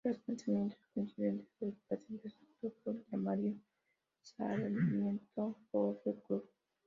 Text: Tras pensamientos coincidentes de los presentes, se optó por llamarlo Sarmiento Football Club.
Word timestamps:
Tras 0.03 0.17
pensamientos 0.17 0.79
coincidentes 0.95 1.47
de 1.59 1.67
los 1.67 1.75
presentes, 1.87 2.33
se 2.33 2.45
optó 2.65 2.73
por 2.95 3.05
llamarlo 3.11 3.53
Sarmiento 4.23 5.59
Football 5.71 6.23
Club. 6.25 6.49